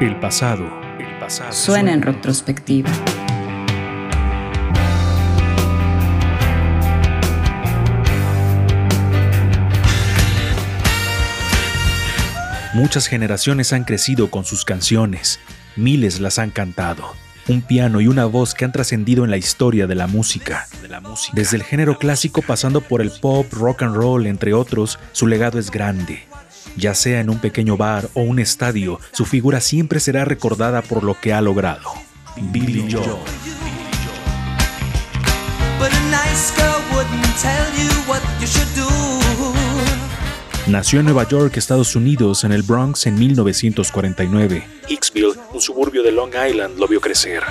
El 0.00 0.18
pasado, 0.18 0.68
el 0.98 1.18
pasado 1.20 1.52
Suena 1.52 1.92
en 1.92 2.02
retrospectiva. 2.02 2.90
Muchas 12.74 13.06
generaciones 13.06 13.72
han 13.72 13.84
crecido 13.84 14.32
con 14.32 14.44
sus 14.44 14.64
canciones, 14.64 15.38
miles 15.76 16.18
las 16.18 16.40
han 16.40 16.50
cantado. 16.50 17.14
Un 17.46 17.62
piano 17.62 18.00
y 18.00 18.08
una 18.08 18.24
voz 18.24 18.54
que 18.54 18.64
han 18.64 18.72
trascendido 18.72 19.22
en 19.22 19.30
la 19.30 19.36
historia 19.36 19.86
de 19.86 19.94
la 19.94 20.08
música. 20.08 20.66
Desde 21.34 21.56
el 21.56 21.62
género 21.62 21.98
clásico 21.98 22.42
pasando 22.42 22.80
por 22.80 23.00
el 23.00 23.12
pop, 23.12 23.46
rock 23.52 23.82
and 23.82 23.94
roll, 23.94 24.26
entre 24.26 24.54
otros, 24.54 24.98
su 25.12 25.28
legado 25.28 25.60
es 25.60 25.70
grande. 25.70 26.24
Ya 26.76 26.94
sea 26.94 27.20
en 27.20 27.30
un 27.30 27.38
pequeño 27.38 27.76
bar 27.76 28.08
o 28.14 28.22
un 28.22 28.38
estadio, 28.38 29.00
su 29.12 29.24
figura 29.24 29.60
siempre 29.60 30.00
será 30.00 30.24
recordada 30.24 30.82
por 30.82 31.04
lo 31.04 31.18
que 31.20 31.32
ha 31.32 31.40
logrado. 31.40 31.90
Billy 32.36 32.90
Joel. 32.90 33.18
Nació 40.66 41.00
en 41.00 41.04
Nueva 41.04 41.28
York, 41.28 41.56
Estados 41.56 41.94
Unidos, 41.94 42.42
en 42.42 42.52
el 42.52 42.62
Bronx 42.62 43.06
en 43.06 43.16
1949. 43.16 44.66
Hicksville, 44.88 45.34
un 45.52 45.60
suburbio 45.60 46.02
de 46.02 46.10
Long 46.10 46.32
Island, 46.48 46.78
lo 46.78 46.88
vio 46.88 47.00
crecer. 47.00 47.42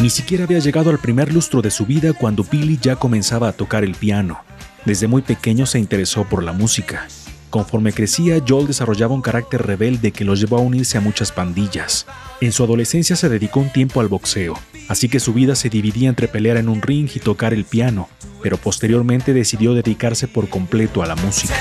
Ni 0.00 0.10
siquiera 0.10 0.44
había 0.44 0.58
llegado 0.58 0.90
al 0.90 0.98
primer 0.98 1.32
lustro 1.32 1.62
de 1.62 1.70
su 1.70 1.86
vida 1.86 2.12
cuando 2.12 2.44
Billy 2.44 2.78
ya 2.82 2.96
comenzaba 2.96 3.48
a 3.48 3.52
tocar 3.52 3.84
el 3.84 3.94
piano. 3.94 4.49
Desde 4.84 5.06
muy 5.06 5.22
pequeño 5.22 5.66
se 5.66 5.78
interesó 5.78 6.24
por 6.24 6.42
la 6.42 6.52
música. 6.52 7.06
Conforme 7.50 7.92
crecía, 7.92 8.42
Joel 8.46 8.68
desarrollaba 8.68 9.14
un 9.14 9.22
carácter 9.22 9.66
rebelde 9.66 10.12
que 10.12 10.24
lo 10.24 10.34
llevó 10.34 10.58
a 10.58 10.60
unirse 10.60 10.96
a 10.96 11.00
muchas 11.00 11.32
pandillas. 11.32 12.06
En 12.40 12.52
su 12.52 12.62
adolescencia 12.62 13.16
se 13.16 13.28
dedicó 13.28 13.60
un 13.60 13.70
tiempo 13.70 14.00
al 14.00 14.08
boxeo, 14.08 14.54
así 14.88 15.08
que 15.08 15.20
su 15.20 15.34
vida 15.34 15.56
se 15.56 15.68
dividía 15.68 16.08
entre 16.08 16.28
pelear 16.28 16.56
en 16.56 16.68
un 16.68 16.80
ring 16.80 17.10
y 17.12 17.18
tocar 17.18 17.52
el 17.52 17.64
piano, 17.64 18.08
pero 18.40 18.56
posteriormente 18.56 19.34
decidió 19.34 19.74
dedicarse 19.74 20.28
por 20.28 20.48
completo 20.48 21.02
a 21.02 21.06
la 21.06 21.16
música. 21.16 21.54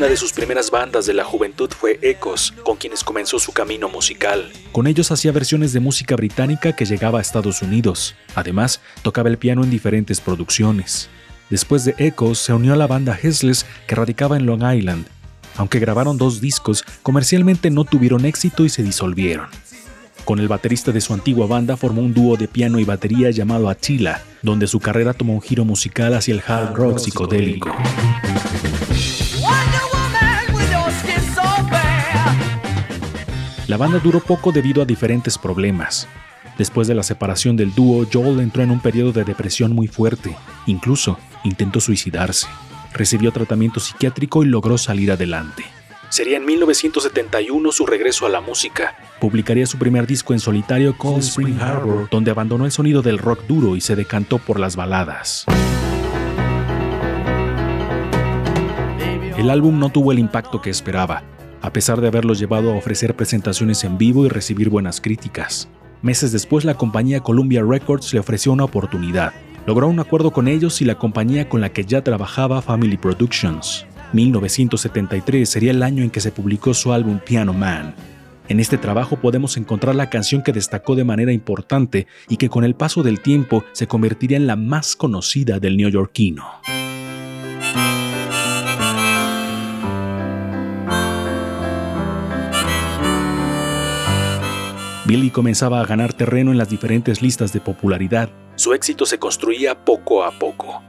Una 0.00 0.08
de 0.08 0.16
sus 0.16 0.32
primeras 0.32 0.70
bandas 0.70 1.04
de 1.04 1.12
la 1.12 1.24
juventud 1.24 1.68
fue 1.78 1.98
Echos, 2.00 2.54
con 2.64 2.78
quienes 2.78 3.04
comenzó 3.04 3.38
su 3.38 3.52
camino 3.52 3.86
musical. 3.90 4.50
Con 4.72 4.86
ellos 4.86 5.12
hacía 5.12 5.30
versiones 5.30 5.74
de 5.74 5.80
música 5.80 6.16
británica 6.16 6.74
que 6.74 6.86
llegaba 6.86 7.18
a 7.18 7.20
Estados 7.20 7.60
Unidos. 7.60 8.14
Además, 8.34 8.80
tocaba 9.02 9.28
el 9.28 9.36
piano 9.36 9.62
en 9.62 9.68
diferentes 9.68 10.22
producciones. 10.22 11.10
Después 11.50 11.84
de 11.84 11.94
Echos, 11.98 12.38
se 12.38 12.54
unió 12.54 12.72
a 12.72 12.76
la 12.76 12.86
banda 12.86 13.18
Hesless, 13.22 13.66
que 13.86 13.94
radicaba 13.94 14.38
en 14.38 14.46
Long 14.46 14.62
Island. 14.74 15.04
Aunque 15.58 15.80
grabaron 15.80 16.16
dos 16.16 16.40
discos, 16.40 16.82
comercialmente 17.02 17.68
no 17.68 17.84
tuvieron 17.84 18.24
éxito 18.24 18.64
y 18.64 18.70
se 18.70 18.82
disolvieron. 18.82 19.48
Con 20.24 20.38
el 20.38 20.48
baterista 20.48 20.92
de 20.92 21.02
su 21.02 21.12
antigua 21.12 21.46
banda 21.46 21.76
formó 21.76 22.00
un 22.00 22.14
dúo 22.14 22.38
de 22.38 22.48
piano 22.48 22.78
y 22.78 22.84
batería 22.84 23.30
llamado 23.32 23.68
Attila, 23.68 24.22
donde 24.40 24.66
su 24.66 24.80
carrera 24.80 25.12
tomó 25.12 25.34
un 25.34 25.42
giro 25.42 25.66
musical 25.66 26.14
hacia 26.14 26.32
el 26.32 26.42
hard 26.46 26.74
rock 26.74 27.00
psicodélico. 27.00 27.76
La 33.70 33.76
banda 33.76 34.00
duró 34.00 34.18
poco 34.18 34.50
debido 34.50 34.82
a 34.82 34.84
diferentes 34.84 35.38
problemas. 35.38 36.08
Después 36.58 36.88
de 36.88 36.94
la 36.96 37.04
separación 37.04 37.54
del 37.54 37.72
dúo, 37.72 38.04
Joel 38.12 38.40
entró 38.40 38.64
en 38.64 38.72
un 38.72 38.80
periodo 38.80 39.12
de 39.12 39.22
depresión 39.22 39.76
muy 39.76 39.86
fuerte. 39.86 40.36
Incluso 40.66 41.20
intentó 41.44 41.78
suicidarse. 41.78 42.48
Recibió 42.92 43.30
tratamiento 43.30 43.78
psiquiátrico 43.78 44.42
y 44.42 44.46
logró 44.48 44.76
salir 44.76 45.12
adelante. 45.12 45.62
Sería 46.08 46.38
en 46.38 46.46
1971 46.46 47.70
su 47.70 47.86
regreso 47.86 48.26
a 48.26 48.28
la 48.28 48.40
música. 48.40 48.96
Publicaría 49.20 49.66
su 49.66 49.78
primer 49.78 50.04
disco 50.04 50.32
en 50.32 50.40
solitario 50.40 50.98
Cold 50.98 51.22
Spring 51.22 51.60
Harbor, 51.60 52.08
donde 52.10 52.32
abandonó 52.32 52.64
el 52.64 52.72
sonido 52.72 53.02
del 53.02 53.18
rock 53.18 53.44
duro 53.46 53.76
y 53.76 53.80
se 53.80 53.94
decantó 53.94 54.38
por 54.38 54.58
las 54.58 54.74
baladas. 54.74 55.44
El 59.38 59.48
álbum 59.48 59.78
no 59.78 59.90
tuvo 59.90 60.10
el 60.10 60.18
impacto 60.18 60.60
que 60.60 60.70
esperaba, 60.70 61.22
a 61.62 61.72
pesar 61.72 62.00
de 62.00 62.08
haberlo 62.08 62.34
llevado 62.34 62.72
a 62.72 62.76
ofrecer 62.76 63.14
presentaciones 63.14 63.84
en 63.84 63.98
vivo 63.98 64.26
y 64.26 64.28
recibir 64.28 64.70
buenas 64.70 65.00
críticas. 65.00 65.68
Meses 66.02 66.32
después, 66.32 66.64
la 66.64 66.74
compañía 66.74 67.20
Columbia 67.20 67.62
Records 67.62 68.12
le 68.14 68.20
ofreció 68.20 68.52
una 68.52 68.64
oportunidad. 68.64 69.32
Logró 69.66 69.88
un 69.88 70.00
acuerdo 70.00 70.32
con 70.32 70.48
ellos 70.48 70.80
y 70.80 70.84
la 70.84 70.96
compañía 70.96 71.48
con 71.48 71.60
la 71.60 71.72
que 71.72 71.84
ya 71.84 72.02
trabajaba, 72.02 72.62
Family 72.62 72.96
Productions. 72.96 73.86
1973 74.12 75.48
sería 75.48 75.70
el 75.70 75.82
año 75.82 76.02
en 76.02 76.10
que 76.10 76.20
se 76.20 76.32
publicó 76.32 76.74
su 76.74 76.92
álbum 76.92 77.18
Piano 77.18 77.52
Man. 77.52 77.94
En 78.48 78.58
este 78.58 78.78
trabajo 78.78 79.16
podemos 79.16 79.56
encontrar 79.56 79.94
la 79.94 80.10
canción 80.10 80.42
que 80.42 80.52
destacó 80.52 80.96
de 80.96 81.04
manera 81.04 81.32
importante 81.32 82.08
y 82.28 82.36
que 82.36 82.48
con 82.48 82.64
el 82.64 82.74
paso 82.74 83.04
del 83.04 83.20
tiempo 83.20 83.62
se 83.72 83.86
convertiría 83.86 84.38
en 84.38 84.48
la 84.48 84.56
más 84.56 84.96
conocida 84.96 85.60
del 85.60 85.76
neoyorquino. 85.76 86.44
Billy 95.10 95.30
comenzaba 95.30 95.80
a 95.80 95.86
ganar 95.86 96.12
terreno 96.12 96.52
en 96.52 96.58
las 96.58 96.70
diferentes 96.70 97.20
listas 97.20 97.52
de 97.52 97.58
popularidad. 97.58 98.30
Su 98.54 98.74
éxito 98.74 99.04
se 99.04 99.18
construía 99.18 99.84
poco 99.84 100.22
a 100.22 100.30
poco. 100.30 100.84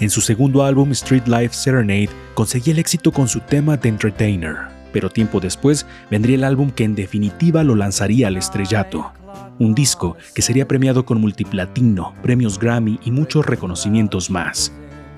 En 0.00 0.08
su 0.08 0.22
segundo 0.22 0.64
álbum, 0.64 0.92
Street 0.92 1.26
Life 1.26 1.52
Serenade, 1.52 2.08
conseguía 2.32 2.72
el 2.72 2.78
éxito 2.78 3.12
con 3.12 3.28
su 3.28 3.40
tema 3.40 3.78
The 3.78 3.88
Entertainer, 3.88 4.56
pero 4.94 5.10
tiempo 5.10 5.40
después 5.40 5.84
vendría 6.10 6.36
el 6.36 6.44
álbum 6.44 6.70
que 6.70 6.84
en 6.84 6.94
definitiva 6.94 7.64
lo 7.64 7.74
lanzaría 7.74 8.28
al 8.28 8.38
estrellato. 8.38 9.12
Un 9.58 9.74
disco 9.74 10.16
que 10.34 10.40
sería 10.40 10.66
premiado 10.66 11.04
con 11.04 11.20
multiplatino, 11.20 12.14
premios 12.22 12.58
Grammy 12.58 12.98
y 13.04 13.10
muchos 13.10 13.44
reconocimientos 13.44 14.30
más. 14.30 14.72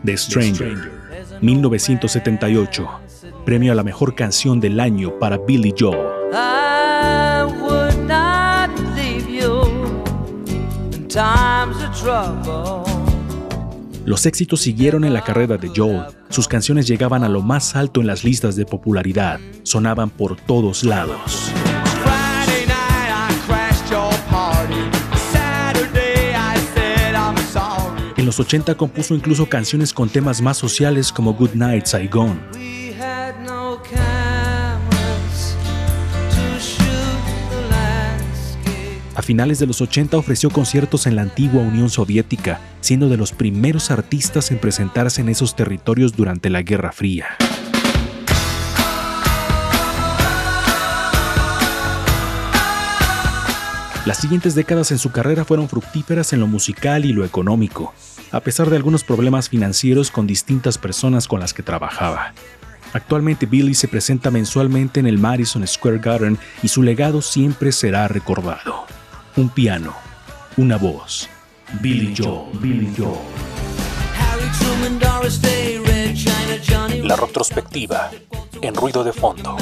The 0.05 0.17
Stranger, 0.17 0.91
1978, 1.41 2.89
premio 3.45 3.71
a 3.71 3.77
la 3.77 3.85
mejor 3.85 4.17
canción 4.17 4.59
del 4.59 4.81
año 4.81 5.17
para 5.21 5.39
Billy 5.39 5.73
Joel. 5.79 6.18
Los 14.05 14.27
éxitos 14.27 14.61
siguieron 14.61 15.05
en 15.05 15.15
la 15.15 15.23
carrera 15.23 15.57
de 15.57 15.71
Joel. 15.75 16.05
Sus 16.29 16.49
canciones 16.49 16.87
llegaban 16.87 17.25
a 17.25 17.29
lo 17.29 17.41
más 17.41 17.77
alto 17.77 18.01
en 18.01 18.07
las 18.07 18.25
listas 18.25 18.57
de 18.57 18.67
popularidad. 18.67 19.41
Sonaban 19.63 20.11
por 20.11 20.37
todos 20.37 20.85
lados. 20.85 21.53
En 28.17 28.27
los 28.27 28.41
80 28.41 28.75
compuso 28.75 29.15
incluso 29.15 29.49
canciones 29.49 29.93
con 29.93 30.09
temas 30.09 30.43
más 30.43 30.59
sociales 30.59 31.13
como 31.13 31.35
Good 31.35 31.55
Night 31.55 31.87
Saigon. 31.87 32.41
Finales 39.29 39.59
de 39.59 39.67
los 39.67 39.83
80 39.83 40.17
ofreció 40.17 40.49
conciertos 40.49 41.07
en 41.07 41.15
la 41.15 41.21
antigua 41.21 41.61
Unión 41.61 41.91
Soviética, 41.91 42.63
siendo 42.81 43.11
de 43.11 43.19
los 43.19 43.33
primeros 43.33 43.91
artistas 43.91 44.51
en 44.51 44.59
presentarse 44.59 45.21
en 45.21 45.29
esos 45.29 45.55
territorios 45.55 46.17
durante 46.17 46.49
la 46.49 46.63
Guerra 46.63 46.93
Fría. 46.93 47.27
Las 54.07 54.17
siguientes 54.17 54.55
décadas 54.55 54.93
en 54.93 54.99
su 54.99 55.13
carrera 55.13 55.45
fueron 55.45 55.69
fructíferas 55.69 56.33
en 56.33 56.41
lo 56.41 56.47
musical 56.47 57.05
y 57.05 57.13
lo 57.13 57.27
económico, 57.27 57.93
a 58.33 58.41
pesar 58.41 58.71
de 58.71 58.77
algunos 58.77 59.05
problemas 59.05 59.51
financieros 59.51 60.11
con 60.11 60.27
distintas 60.27 60.79
personas 60.79 61.29
con 61.29 61.41
las 61.41 61.53
que 61.53 61.63
trabajaba. 61.63 62.33
Actualmente 62.95 63.45
Billy 63.45 63.75
se 63.75 63.89
presenta 63.89 64.31
mensualmente 64.31 65.01
en 65.01 65.07
el 65.07 65.19
Madison 65.19 65.67
Square 65.67 65.99
Garden 65.99 66.39
y 66.63 66.69
su 66.69 66.83
legado 66.83 67.21
siempre 67.21 67.73
será 67.73 68.09
recordado. 68.09 68.88
Un 69.39 69.51
piano, 69.51 69.95
una 70.57 70.77
voz. 70.79 71.29
Billy 71.81 72.13
Joel, 72.13 72.59
Billy 72.59 72.93
Joel. 72.93 73.21
La 77.05 77.15
retrospectiva, 77.15 78.11
en 78.61 78.75
ruido 78.75 79.05
de 79.05 79.13
fondo. 79.13 79.57